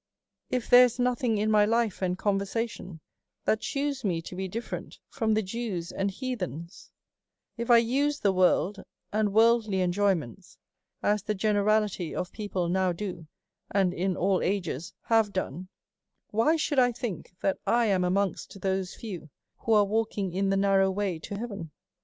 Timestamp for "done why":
15.33-16.55